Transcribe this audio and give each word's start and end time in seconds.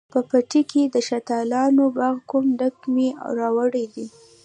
په 0.13 0.19
پټي 0.29 0.61
کښې 0.69 0.83
د 0.93 0.95
شلتالانو 1.07 1.83
باغ 1.97 2.15
کوم، 2.29 2.45
ډکي 2.59 2.87
مې 2.95 3.07
راوړي 3.37 3.85
دي 3.93 4.07